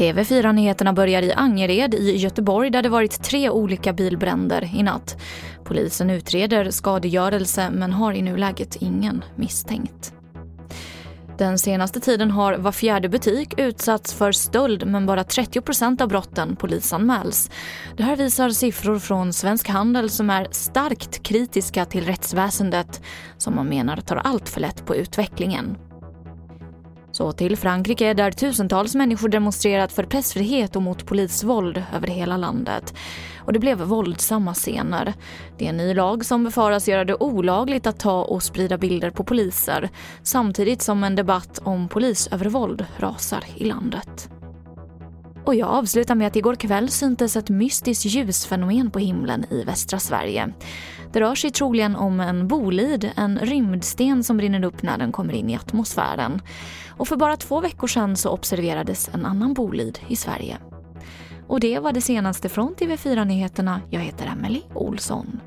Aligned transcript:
TV4-nyheterna 0.00 0.92
börjar 0.92 1.22
i 1.22 1.32
Angered 1.32 1.94
i 1.94 2.16
Göteborg 2.16 2.70
där 2.70 2.82
det 2.82 2.88
varit 2.88 3.22
tre 3.22 3.50
olika 3.50 3.92
bilbränder 3.92 4.70
i 4.74 4.82
natt. 4.82 5.16
Polisen 5.64 6.10
utreder 6.10 6.70
skadegörelse 6.70 7.70
men 7.70 7.92
har 7.92 8.12
i 8.12 8.22
nuläget 8.22 8.76
ingen 8.76 9.24
misstänkt. 9.36 10.19
Den 11.40 11.58
senaste 11.58 12.00
tiden 12.00 12.30
har 12.30 12.54
var 12.54 12.72
fjärde 12.72 13.08
butik 13.08 13.60
utsatts 13.60 14.14
för 14.14 14.32
stöld 14.32 14.86
men 14.86 15.06
bara 15.06 15.24
30 15.24 15.60
procent 15.60 16.00
av 16.00 16.08
brotten 16.08 16.56
polisanmäls. 16.56 17.50
Det 17.96 18.02
här 18.02 18.16
visar 18.16 18.50
siffror 18.50 18.98
från 18.98 19.32
Svensk 19.32 19.68
Handel 19.68 20.10
som 20.10 20.30
är 20.30 20.48
starkt 20.50 21.22
kritiska 21.22 21.84
till 21.84 22.04
rättsväsendet 22.04 23.02
som 23.38 23.54
man 23.54 23.68
menar 23.68 23.96
tar 23.96 24.16
allt 24.16 24.48
för 24.48 24.60
lätt 24.60 24.86
på 24.86 24.96
utvecklingen. 24.96 25.76
Så 27.20 27.32
till 27.32 27.56
Frankrike 27.56 28.14
där 28.14 28.30
tusentals 28.30 28.94
människor 28.94 29.28
demonstrerat 29.28 29.92
för 29.92 30.04
pressfrihet 30.04 30.76
och 30.76 30.82
mot 30.82 31.06
polisvåld 31.06 31.82
över 31.94 32.06
hela 32.06 32.36
landet. 32.36 32.94
Och 33.38 33.52
det 33.52 33.58
blev 33.58 33.78
våldsamma 33.78 34.54
scener. 34.54 35.14
Det 35.58 35.64
är 35.64 35.68
en 35.68 35.76
ny 35.76 35.94
lag 35.94 36.24
som 36.24 36.44
befaras 36.44 36.88
göra 36.88 37.04
det 37.04 37.14
olagligt 37.14 37.86
att 37.86 37.98
ta 37.98 38.22
och 38.22 38.42
sprida 38.42 38.78
bilder 38.78 39.10
på 39.10 39.24
poliser 39.24 39.88
samtidigt 40.22 40.82
som 40.82 41.04
en 41.04 41.14
debatt 41.14 41.60
om 41.62 41.88
polisövervåld 41.88 42.86
rasar 42.98 43.44
i 43.56 43.64
landet. 43.64 44.19
Och 45.50 45.56
jag 45.56 45.68
avslutar 45.68 46.14
med 46.14 46.26
att 46.26 46.36
igår 46.36 46.54
kväll 46.54 46.88
syntes 46.88 47.36
ett 47.36 47.48
mystiskt 47.48 48.04
ljusfenomen 48.04 48.90
på 48.90 48.98
himlen 48.98 49.44
i 49.50 49.64
västra 49.64 49.98
Sverige. 49.98 50.52
Det 51.12 51.20
rör 51.20 51.34
sig 51.34 51.50
troligen 51.50 51.96
om 51.96 52.20
en 52.20 52.48
bolid, 52.48 53.10
en 53.16 53.38
rymdsten 53.38 54.24
som 54.24 54.36
brinner 54.36 54.64
upp 54.64 54.82
när 54.82 54.98
den 54.98 55.12
kommer 55.12 55.34
in 55.34 55.50
i 55.50 55.56
atmosfären. 55.56 56.42
Och 56.88 57.08
för 57.08 57.16
bara 57.16 57.36
två 57.36 57.60
veckor 57.60 57.86
sedan 57.86 58.16
så 58.16 58.30
observerades 58.30 59.10
en 59.14 59.26
annan 59.26 59.54
bolid 59.54 59.98
i 60.08 60.16
Sverige. 60.16 60.58
Och 61.46 61.60
det 61.60 61.78
var 61.78 61.92
det 61.92 62.00
senaste 62.00 62.48
från 62.48 62.74
TV4 62.74 63.24
Nyheterna. 63.24 63.80
Jag 63.90 64.00
heter 64.00 64.26
Emily 64.26 64.62
Olsson. 64.74 65.40